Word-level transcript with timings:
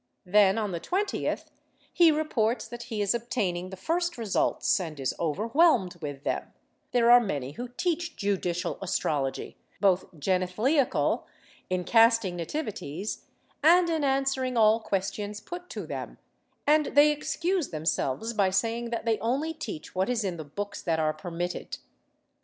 Then, 0.25 0.57
on 0.57 0.71
the 0.71 0.79
20th, 0.79 1.51
he 1.93 2.11
reports 2.11 2.67
that 2.67 2.81
he 2.89 3.03
is 3.03 3.13
obtaining 3.13 3.69
the 3.69 3.77
first 3.77 4.17
results 4.17 4.79
and 4.79 4.99
is 4.99 5.13
overwhelmed 5.19 6.01
with 6.01 6.23
them; 6.23 6.51
there 6.91 7.11
are 7.11 7.19
many 7.19 7.51
who 7.51 7.67
teach 7.67 8.15
judicial 8.15 8.79
astrology, 8.81 9.57
both 9.79 10.09
genethliacal, 10.15 11.25
in 11.69 11.83
casting 11.83 12.35
nativities, 12.35 13.27
and 13.61 13.91
in 13.91 14.03
answering 14.03 14.57
all 14.57 14.79
questions 14.79 15.39
put 15.39 15.69
to 15.69 15.85
them, 15.85 16.17
and 16.65 16.87
they 16.95 17.11
excuse 17.11 17.69
themselves 17.69 18.33
by 18.33 18.49
saying 18.49 18.89
that 18.89 19.05
they 19.05 19.19
only 19.19 19.53
teach 19.53 19.93
what 19.93 20.09
is 20.09 20.23
in 20.23 20.37
the 20.37 20.43
books 20.43 20.81
that 20.81 20.97
are 20.99 21.13
permitted. 21.13 21.77